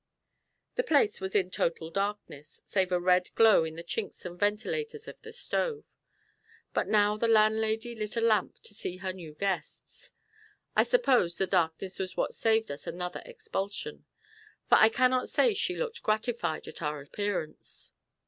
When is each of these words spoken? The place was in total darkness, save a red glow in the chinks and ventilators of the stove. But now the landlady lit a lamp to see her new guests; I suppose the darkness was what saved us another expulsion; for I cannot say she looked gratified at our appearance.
The 0.77 0.83
place 0.83 1.21
was 1.21 1.35
in 1.35 1.51
total 1.51 1.91
darkness, 1.91 2.63
save 2.65 2.91
a 2.91 2.99
red 2.99 3.29
glow 3.35 3.63
in 3.63 3.75
the 3.75 3.83
chinks 3.83 4.25
and 4.25 4.39
ventilators 4.39 5.07
of 5.07 5.21
the 5.21 5.31
stove. 5.31 5.95
But 6.73 6.87
now 6.87 7.17
the 7.17 7.27
landlady 7.27 7.93
lit 7.93 8.15
a 8.17 8.21
lamp 8.21 8.57
to 8.63 8.73
see 8.73 8.97
her 8.97 9.13
new 9.13 9.35
guests; 9.35 10.11
I 10.75 10.81
suppose 10.81 11.37
the 11.37 11.45
darkness 11.45 11.99
was 11.99 12.17
what 12.17 12.33
saved 12.33 12.71
us 12.71 12.87
another 12.87 13.21
expulsion; 13.27 14.05
for 14.67 14.79
I 14.79 14.89
cannot 14.89 15.29
say 15.29 15.53
she 15.53 15.75
looked 15.75 16.01
gratified 16.01 16.67
at 16.67 16.81
our 16.81 16.99
appearance. 17.03 17.91